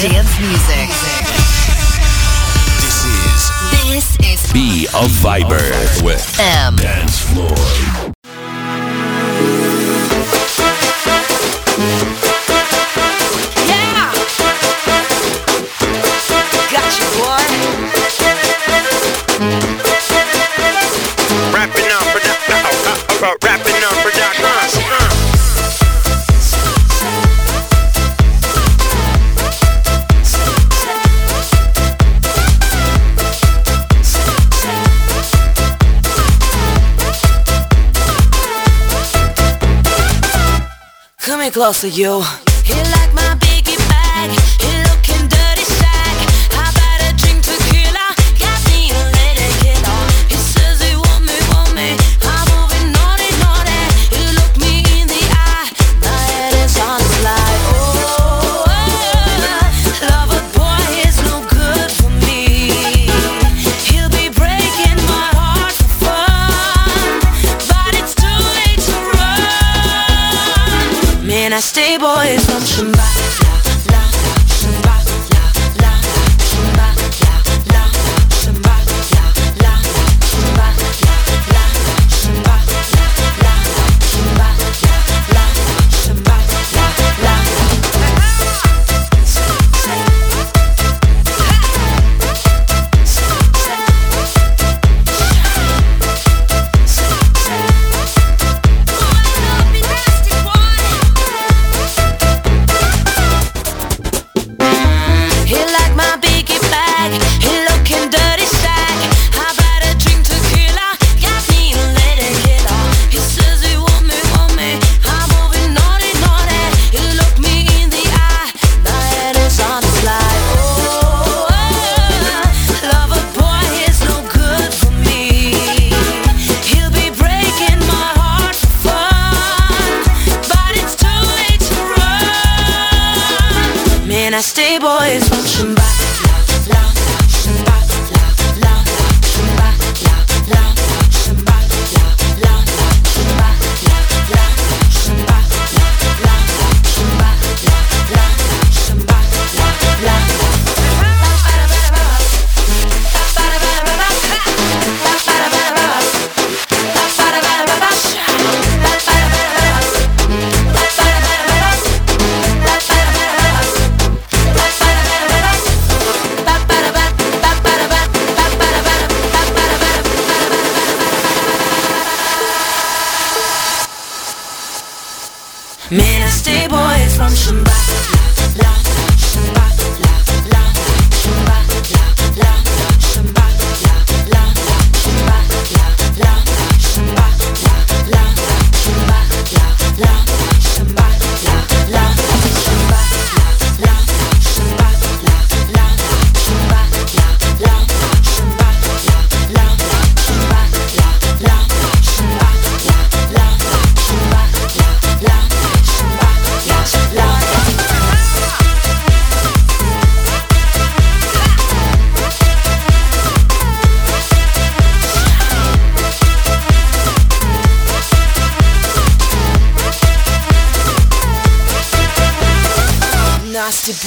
[0.00, 0.88] dance music.
[2.80, 7.95] This is this is Be a Viber with M Dance Floyd.
[41.56, 42.45] Close to you.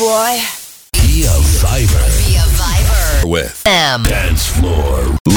[0.09, 0.35] boy.
[0.91, 1.31] Kia
[1.61, 2.09] Viber.
[2.25, 3.29] Kia Viber.
[3.33, 4.03] With M.
[4.03, 4.95] Dance Floor.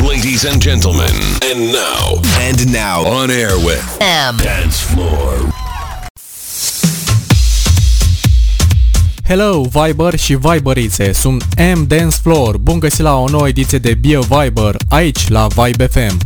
[0.09, 1.15] Ladies and gentlemen.
[1.50, 2.05] And now.
[2.49, 2.99] And now.
[3.05, 4.34] On air with M.
[4.39, 5.30] Dance Floor.
[9.24, 12.57] Hello, Viber și Viberițe, sunt M Dance Floor.
[12.57, 16.19] Bun găsit la o nouă ediție de Bio Viber, aici la Vibe FM.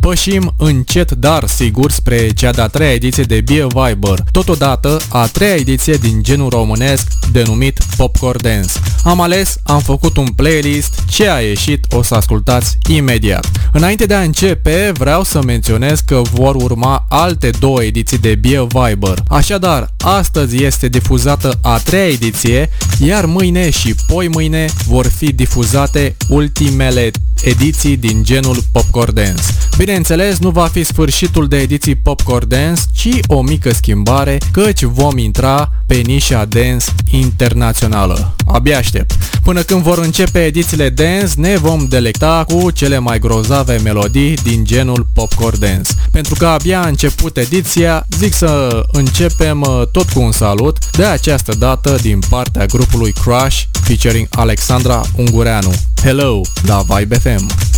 [0.00, 5.54] Pășim încet, dar sigur, spre cea de-a treia ediție de Beer Viber, totodată a treia
[5.54, 8.72] ediție din genul românesc denumit Popcorn Dance.
[9.04, 13.50] Am ales, am făcut un playlist, ce a ieșit o să ascultați imediat.
[13.72, 18.66] Înainte de a începe, vreau să menționez că vor urma alte două ediții de Beer
[18.66, 19.22] Viber.
[19.28, 26.16] Așadar, astăzi este difuzată a treia ediție, iar mâine și poi mâine vor fi difuzate
[26.28, 27.10] ultimele
[27.42, 29.42] ediții din genul Popcorn Dance.
[29.76, 34.82] Bine Bineînțeles, nu va fi sfârșitul de ediții Popcorn Dance, ci o mică schimbare, căci
[34.82, 38.34] vom intra pe nișa dance internațională.
[38.46, 39.12] Abia aștept!
[39.42, 44.64] Până când vor începe edițiile dance, ne vom delecta cu cele mai grozave melodii din
[44.64, 45.90] genul Popcorn Dance.
[46.10, 51.04] Pentru că abia a început ediția, zic să începem uh, tot cu un salut, de
[51.04, 55.72] această dată din partea grupului Crush, featuring Alexandra Ungureanu.
[56.02, 57.70] Hello, la Vibe FM!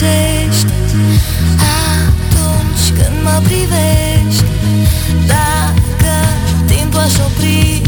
[0.00, 0.72] Rătăcești
[1.76, 4.44] Atunci când mă privești
[5.32, 6.14] Dacă
[6.66, 7.82] timpul aș opri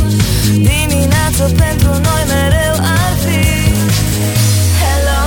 [0.70, 3.42] Dimineață pentru noi mereu ar fi.
[4.80, 5.24] Hello,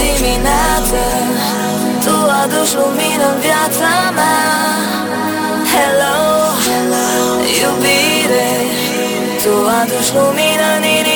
[0.00, 1.02] dimineață
[2.04, 4.42] Tu aduci lumină în viața mea.
[5.72, 6.18] Hello,
[7.60, 8.52] iubire
[9.42, 11.15] Tu aduci lumină în inima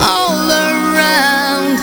[0.00, 1.78] all around.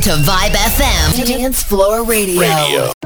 [0.00, 1.26] To Vibe FM.
[1.26, 2.40] Dance Floor Radio.
[2.40, 2.97] Radio.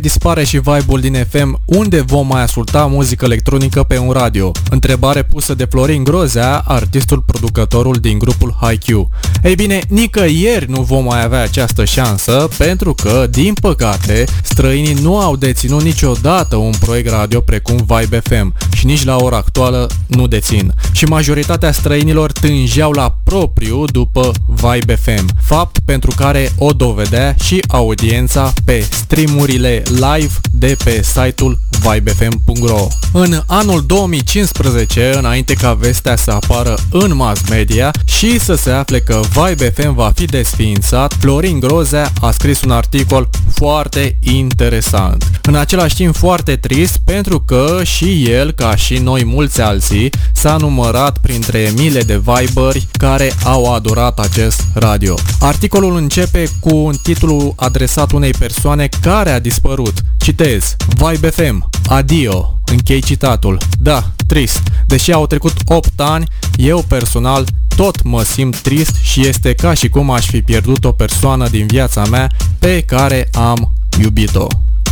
[0.00, 4.52] Dacă dispare și vibe-ul din FM, unde vom mai asculta muzică electronică pe un radio?
[4.70, 9.08] Întrebare pusă de Florin Grozea, artistul producătorul din grupul HiQ.
[9.42, 15.18] Ei bine, nicăieri nu vom mai avea această șansă, pentru că, din păcate, străinii nu
[15.18, 20.26] au deținut niciodată un proiect radio precum Vibe FM și nici la ora actuală nu
[20.26, 20.72] dețin.
[20.92, 27.62] Și majoritatea străinilor tângeau la propriu după Vibe FM, fapt pentru care o dovedea și
[27.68, 30.08] audiența pe streamurile live
[30.50, 32.86] de pe site-ul vibefm.ro.
[33.12, 39.00] În anul 2015, înainte ca vestea să apară în mass media și să se afle
[39.00, 45.40] că Vibe FM va fi desființat, Florin Grozea a scris un articol foarte interesant.
[45.42, 50.56] În același timp foarte trist pentru că și el, ca și noi mulți alții, s-a
[50.56, 55.14] numărat printre mile de viberi care au adorat acest radio.
[55.40, 59.97] Articolul începe cu un titlu adresat unei persoane care a dispărut.
[60.16, 60.76] Citez.
[60.96, 61.68] Vibe FM.
[61.88, 62.60] Adio.
[62.64, 63.58] Închei citatul.
[63.78, 64.62] Da, trist.
[64.86, 69.88] Deși au trecut 8 ani, eu personal tot mă simt trist și este ca și
[69.88, 74.46] cum aș fi pierdut o persoană din viața mea pe care am iubit-o.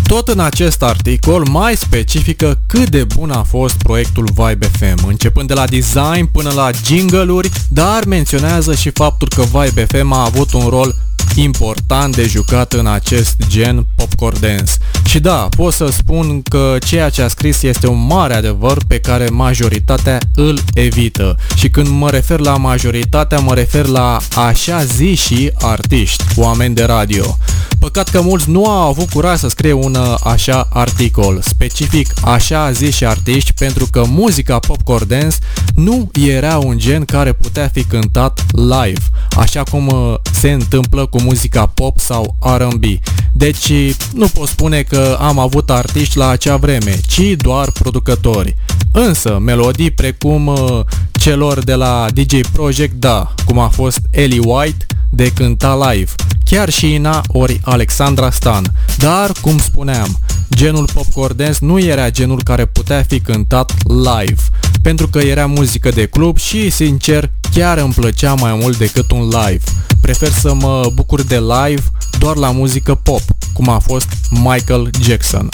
[0.06, 5.48] Tot în acest articol mai specifică cât de bun a fost proiectul Vibe FM, începând
[5.48, 10.52] de la design până la jingle-uri, dar menționează și faptul că Vibe FM a avut
[10.52, 10.94] un rol
[11.34, 14.72] important de jucat în acest gen popcorn dance.
[15.06, 18.98] Și da, pot să spun că ceea ce a scris este un mare adevăr pe
[18.98, 21.36] care majoritatea îl evită.
[21.54, 26.84] Și când mă refer la majoritatea, mă refer la așa zi și artiști, oameni de
[26.84, 27.38] radio.
[27.78, 32.72] Păcat că mulți nu au avut curaj să scrie un uh, așa articol, specific așa
[32.72, 35.36] zi și artiști, pentru că muzica popcorn dance
[35.74, 39.02] nu era un gen care putea fi cântat live,
[39.36, 42.84] așa cum uh, se întâmplă cu muzica pop sau R&B.
[43.32, 43.72] Deci
[44.14, 48.56] nu pot spune că am avut artiști la acea vreme, ci doar producători.
[48.92, 50.80] Însă, melodii precum uh,
[51.12, 56.10] celor de la DJ Project, da, cum a fost Ellie White, de cânta live,
[56.44, 58.64] chiar și Ina ori Alexandra Stan.
[58.98, 60.18] Dar, cum spuneam,
[60.54, 64.42] genul popcorn dance nu era genul care putea fi cântat live,
[64.82, 69.22] pentru că era muzică de club și, sincer, chiar îmi plăcea mai mult decât un
[69.28, 69.62] live.
[70.00, 71.82] Prefer să mă bucur de live
[72.18, 75.48] doar la muzică pop, cum a fost Michael Jackson.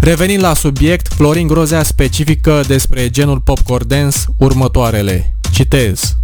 [0.00, 5.34] Revenind la subiect, Florin Grozea specifică despre genul popcorn dance următoarele.
[5.52, 6.16] Citez.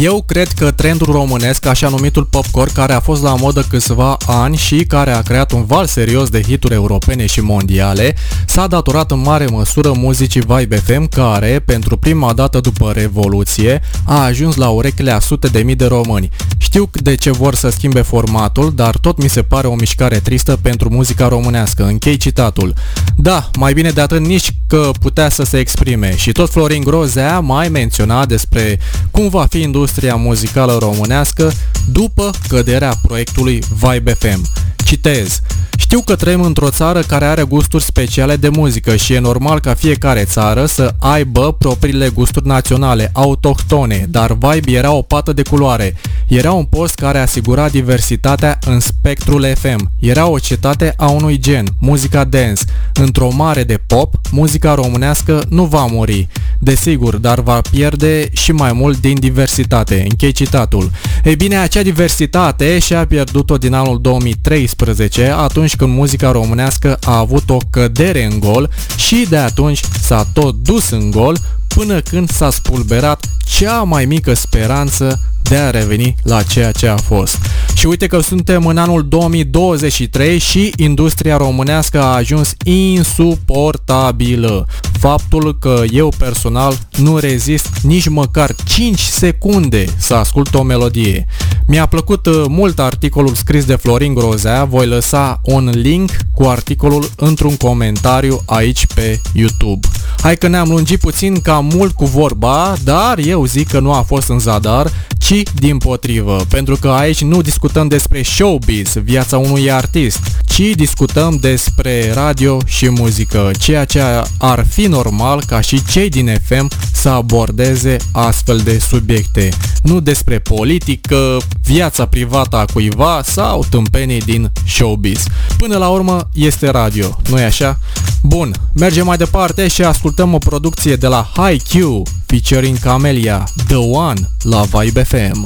[0.00, 4.56] Eu cred că trendul românesc, așa numitul popcorn, care a fost la modă câțiva ani
[4.56, 8.14] și care a creat un val serios de hituri europene și mondiale,
[8.46, 14.24] s-a datorat în mare măsură muzicii Vibe FM, care, pentru prima dată după Revoluție, a
[14.24, 16.28] ajuns la urechile a sute de mii de români.
[16.58, 20.58] Știu de ce vor să schimbe formatul, dar tot mi se pare o mișcare tristă
[20.62, 21.84] pentru muzica românească.
[21.84, 22.74] Închei citatul.
[23.16, 27.40] Da, mai bine de atât nici că putea să se exprime și tot Florin Grozea
[27.40, 28.78] mai menționa despre
[29.10, 29.82] cum va fi industria
[30.16, 31.52] muzicală românească
[31.92, 34.48] după căderea proiectului Vibe FM.
[34.84, 35.40] Citez.
[35.76, 39.74] Știu că trăim într-o țară care are gusturi speciale de muzică și e normal ca
[39.74, 45.94] fiecare țară să aibă propriile gusturi naționale, autohtone, dar Vibe era o pată de culoare.
[46.26, 49.90] Era un post care asigura diversitatea în spectrul FM.
[50.00, 52.62] Era o cetate a unui gen, muzica dance.
[52.94, 56.28] Într-o mare de pop, muzica românească nu va muri.
[56.58, 59.63] Desigur, dar va pierde și mai mult din diversitate.
[60.08, 60.90] Închei citatul.
[61.24, 67.50] Ei bine, acea diversitate și-a pierdut-o din anul 2013, atunci când muzica românească a avut
[67.50, 72.50] o cădere în gol și de atunci s-a tot dus în gol până când s-a
[72.50, 77.38] spulberat cea mai mică speranță de a reveni la ceea ce a fost.
[77.74, 84.66] Și uite că suntem în anul 2023 și industria românească a ajuns insuportabilă.
[84.98, 91.26] Faptul că eu personal nu rezist nici măcar 5 secunde să ascult o melodie.
[91.66, 97.10] Mi-a plăcut uh, mult articolul scris de Florin Grozea, voi lăsa un link cu articolul
[97.16, 99.88] într-un comentariu aici pe YouTube.
[100.20, 104.02] Hai că ne-am lungit puțin cam mult cu vorba, dar eu zic că nu a
[104.02, 109.70] fost în zadar, ci din potrivă, pentru că aici nu discutăm despre showbiz, viața unui
[109.70, 114.02] artist, ci discutăm despre radio și muzică, ceea ce
[114.38, 119.48] ar fi normal ca și cei din FM să abordeze astfel de subiecte,
[119.82, 125.22] nu despre politică, viața privată a cuiva sau tâmpenii din showbiz.
[125.58, 127.78] Până la urmă este radio, nu-i așa?
[128.22, 132.02] Bun, mergem mai departe și ascultăm o producție de la High Q
[132.34, 135.44] featuring Camelia, The One, la Vibe FM.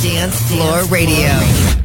[0.00, 1.83] Dance Floor Radio.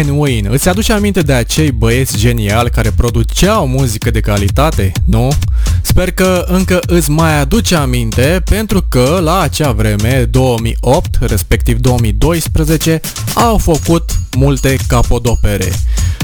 [0.00, 0.48] And Win.
[0.50, 4.92] Îți aduce aminte de acei băieți geniali care produceau muzică de calitate?
[5.04, 5.28] Nu?
[5.82, 13.00] Sper că încă îți mai aduce aminte pentru că la acea vreme, 2008, respectiv 2012,
[13.34, 15.72] au făcut multe capodopere.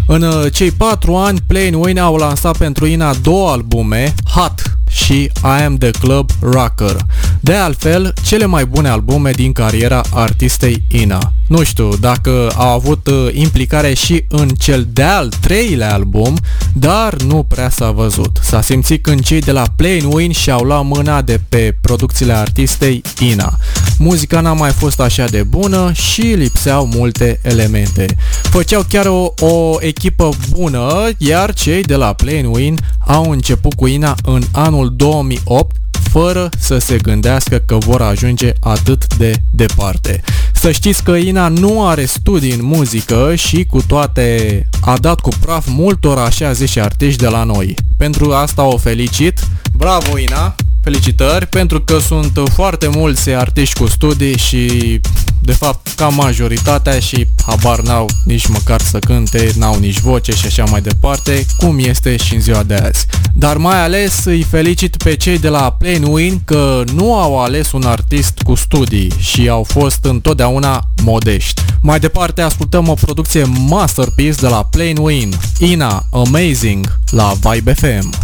[0.07, 4.79] În uh, cei 4 ani, Play and Win au lansat pentru Ina două albume, Hot
[4.89, 6.97] și I Am The Club Rocker.
[7.41, 11.33] De altfel, cele mai bune albume din cariera artistei Ina.
[11.47, 16.37] Nu știu dacă au avut uh, implicare și în cel de-al treilea album,
[16.73, 18.39] dar nu prea s-a văzut.
[18.43, 23.03] S-a simțit când cei de la Plain Win și-au luat mâna de pe producțiile artistei
[23.21, 23.57] Ina.
[23.99, 28.17] Muzica n-a mai fost așa de bună și lipseau multe elemente.
[28.43, 33.87] Făceau chiar o, o echipă bună, iar cei de la Plain Win au început cu
[33.87, 35.77] Ina în anul 2008
[36.21, 40.21] fără să se gândească că vor ajunge atât de departe.
[40.53, 45.29] Să știți că Ina nu are studii în muzică și cu toate a dat cu
[45.41, 47.75] praf multor așa zice artiști de la noi.
[47.97, 49.41] Pentru asta o felicit.
[49.77, 50.55] Bravo Ina!
[50.87, 55.01] Felicitări pentru că sunt foarte mulți artiști cu studii și
[55.41, 60.47] de fapt ca majoritatea și habar n-au nici măcar să cânte, n-au nici voce și
[60.47, 63.07] așa mai departe, cum este și în ziua de azi.
[63.35, 67.73] Dar mai ales îi felicit pe cei de la Plain Win că nu au ales
[67.73, 71.63] un artist cu studii și au fost întotdeauna modești.
[71.81, 78.15] Mai departe ascultăm o producție masterpiece de la Plain Win, Ina Amazing la Vibe FM.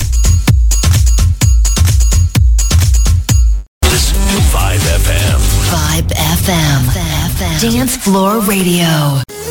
[6.42, 7.60] FM.
[7.60, 9.41] Dance Floor Radio.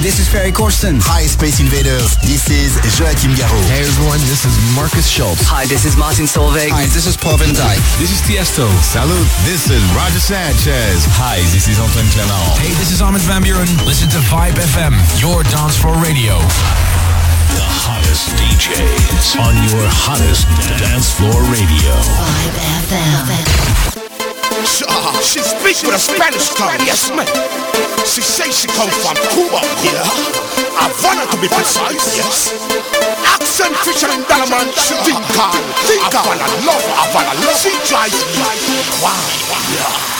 [0.00, 0.96] this is Ferry Corsten.
[1.04, 2.16] Hi, Space Invaders.
[2.24, 3.60] This is Joachim Garou.
[3.68, 4.20] Hey, everyone.
[4.24, 5.44] This is Marcus Schultz.
[5.44, 6.72] Hi, this is Martin Solveig.
[6.72, 7.80] Hi, this is Paul Van Dyke.
[8.00, 8.64] This is Tiesto.
[8.80, 9.28] Salut.
[9.44, 11.04] This is Roger Sanchez.
[11.20, 12.56] Hi, this is Antoine Clément.
[12.56, 13.68] Hey, this is Ahmed Van Buren.
[13.84, 16.40] Listen to Vibe FM, your dance floor radio.
[17.52, 20.48] The hottest DJs on your hottest
[20.80, 21.92] dance floor radio.
[22.08, 22.56] Vibe
[22.88, 23.69] FM.
[24.64, 27.26] She, speak she with a Spanish tongue, yes ma'am.
[28.04, 30.04] She say she come from Cuba, yeah.
[30.76, 32.52] Havana to be precise, yes.
[33.24, 34.68] Accent featuring Dalaman,
[35.04, 35.64] Dinkan,
[36.12, 37.56] Havana, love Havana, love.
[37.56, 39.24] She drives me wild,
[39.72, 40.19] yeah.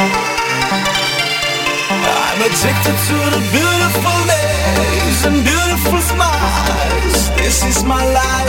[0.00, 0.08] I'm
[2.40, 7.28] addicted to the beautiful days and beautiful smiles.
[7.36, 8.48] This is my life.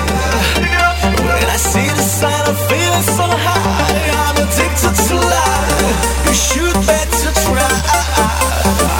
[1.27, 3.99] When I see the sun, I feel so high.
[4.23, 5.99] I'm addicted to life.
[6.27, 7.67] You should better try.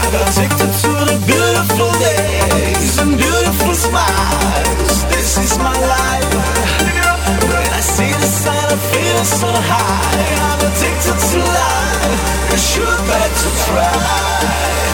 [0.03, 4.30] I'm addicted to the beautiful days and beautiful smiles.
[9.23, 12.51] So high, I'm addicted to life.
[12.51, 14.90] You should better try.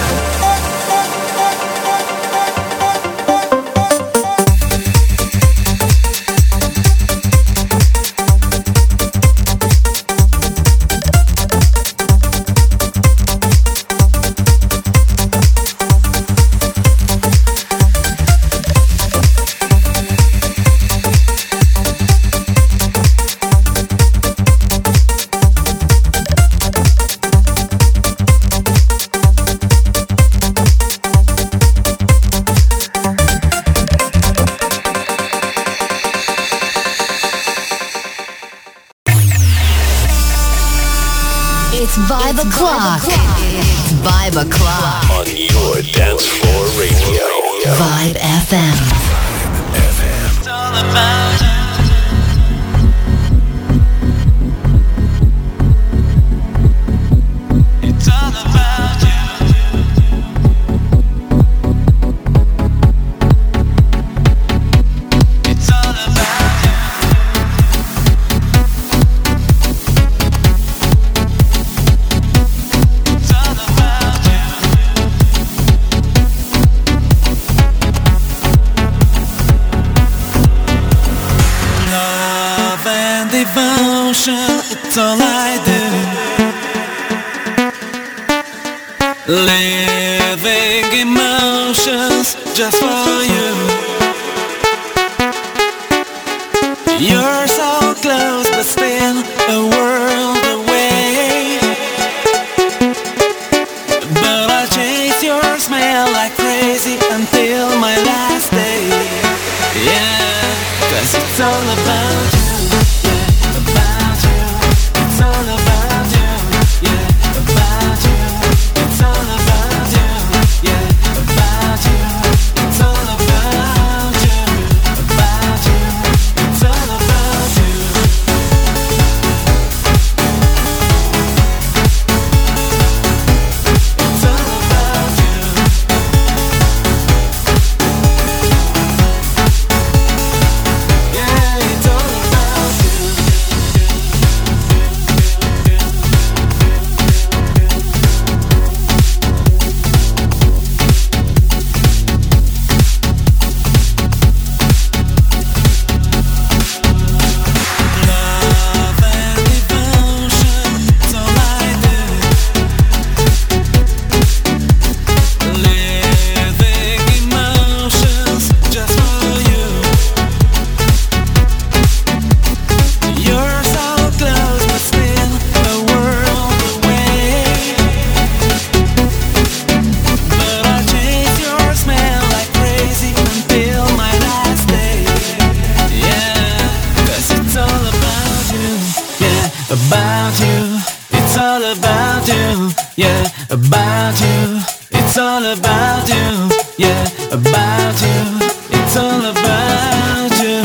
[192.97, 194.59] yeah, about you.
[194.89, 198.47] It's all about you, yeah, about you.
[198.71, 200.59] It's all about you,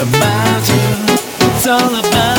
[0.00, 1.46] about you.
[1.46, 2.33] It's all about.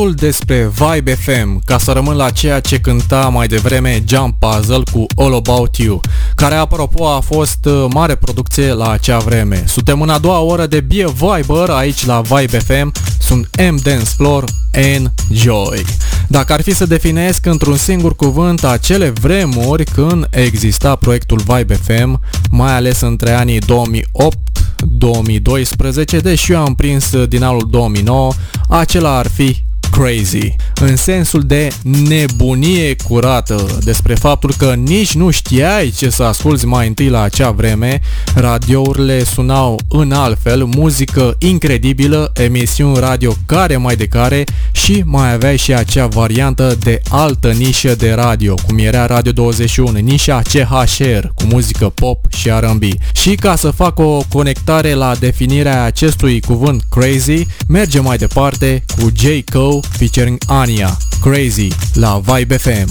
[0.00, 4.82] Totul despre Vibe FM, ca să rămân la ceea ce cânta mai devreme Jump Puzzle
[4.92, 6.00] cu All About You,
[6.34, 9.64] care apropo a fost uh, mare producție la acea vreme.
[9.66, 13.78] Suntem în a doua oră de Be a Viber aici la Vibe FM, sunt M
[13.82, 15.84] Dance Floor, Enjoy.
[16.28, 22.20] Dacă ar fi să definesc într-un singur cuvânt acele vremuri când exista proiectul Vibe FM,
[22.50, 24.38] mai ales între anii 2008
[24.84, 28.32] 2012, deși eu am prins uh, din anul 2009,
[28.68, 31.68] acela ar fi crazy, în sensul de
[32.08, 37.50] nebunie curată, despre faptul că nici nu știai ce să asculti mai întâi la acea
[37.50, 38.00] vreme,
[38.34, 45.56] radiourile sunau în altfel, muzică incredibilă, emisiuni radio care mai de care și mai aveai
[45.56, 51.44] și acea variantă de altă nișă de radio, cum era Radio 21, nișa CHR, cu
[51.48, 52.82] muzică pop și R&B.
[53.12, 59.10] Și ca să fac o conectare la definirea acestui cuvânt crazy, mergem mai departe cu
[59.16, 59.24] J.
[59.52, 60.90] Cole featuring Ania,
[61.22, 62.88] Crazy, la Vibe FM.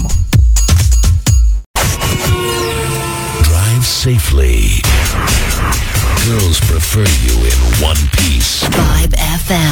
[3.44, 4.82] Drive safely.
[6.26, 8.62] Girls prefer you in one piece.
[8.64, 9.70] Vibe FM.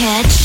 [0.00, 0.39] Catch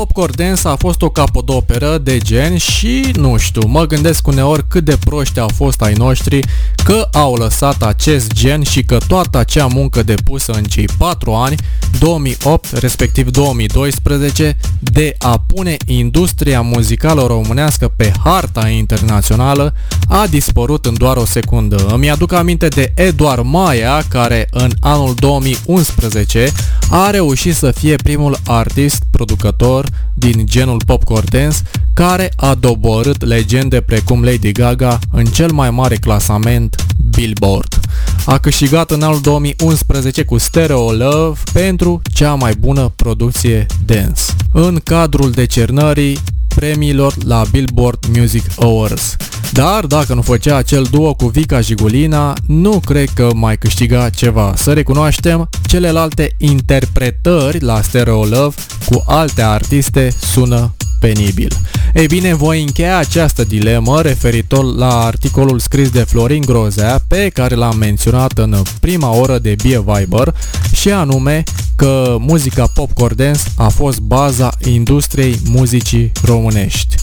[0.00, 4.84] popcorn dance a fost o capodoperă de gen și, nu știu, mă gândesc uneori cât
[4.84, 6.40] de proști au fost ai noștri
[6.84, 11.56] că au lăsat acest gen și că toată acea muncă depusă în cei 4 ani,
[11.98, 19.74] 2008 respectiv 2012, de a pune industria muzicală românească pe harta internațională,
[20.08, 21.86] a dispărut în doar o secundă.
[21.92, 26.52] Îmi aduc aminte de Eduard Maia, care în anul 2011
[26.90, 31.56] a reușit să fie primul artist producător producător din genul popcorn dance
[31.94, 36.76] care a doborât legende precum Lady Gaga în cel mai mare clasament
[37.10, 37.80] Billboard.
[38.24, 44.22] A câștigat în anul 2011 cu Stereo Love pentru cea mai bună producție dance.
[44.52, 46.18] În cadrul decernării
[46.54, 49.16] premiilor la Billboard Music Awards.
[49.52, 54.52] Dar dacă nu făcea acel duo cu Vika Jigulina, nu cred că mai câștiga ceva.
[54.56, 58.54] Să recunoaștem, celelalte interpretări la Stereo Love
[58.90, 61.56] cu alte artiste sună penibil.
[61.94, 67.54] Ei bine, voi încheia această dilemă referitor la articolul scris de Florin Grozea pe care
[67.54, 70.34] l-am menționat în prima oră de Bie Viber
[70.72, 71.42] și anume
[71.76, 76.94] că muzica popcorn dance a fost baza industriei muzicii românești.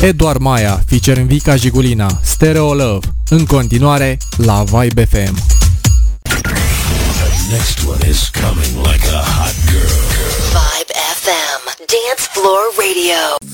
[0.00, 5.38] Eduard Maia, featuring Vica Jigulina, Stereo Love, în continuare la Vibe FM.
[6.22, 10.04] The next one is coming like a hot girl.
[10.56, 11.03] Vibe FM,
[11.86, 13.53] Dance Floor Radio.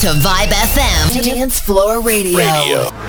[0.00, 2.38] to Vibe FM Dance Floor Radio.
[2.38, 2.99] Radio.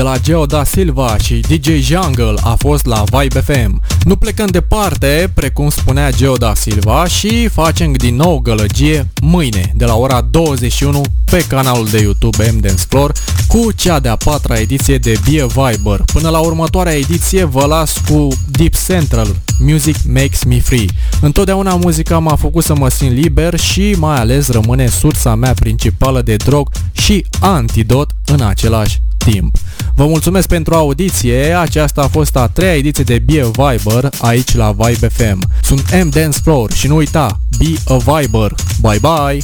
[0.00, 3.80] de la Geoda Silva și DJ Jungle a fost la Vibe FM.
[4.04, 9.96] Nu plecăm departe, precum spunea Geoda Silva și facem din nou gălăgie mâine de la
[9.96, 13.12] ora 21 pe canalul de YouTube M Explore
[13.46, 16.02] cu cea de-a patra ediție de Be a Viber.
[16.12, 20.86] Până la următoarea ediție vă las cu Deep Central, Music Makes Me Free.
[21.20, 26.22] Întotdeauna muzica m-a făcut să mă simt liber și mai ales rămâne sursa mea principală
[26.22, 29.56] de drog și antidot în același timp.
[30.00, 34.54] Vă mulțumesc pentru audiție, aceasta a fost a treia ediție de Be a Viber aici
[34.54, 35.42] la Vibe FM.
[35.62, 38.54] Sunt M Dance Floor și nu uita, Be a Viber.
[38.80, 39.38] Bye bye!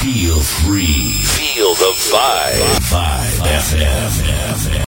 [0.00, 1.12] Feel free.
[1.36, 2.64] Feel the vibe.
[2.90, 3.58] Vibe, vibe.
[3.58, 4.70] FM.
[4.70, 4.81] FM.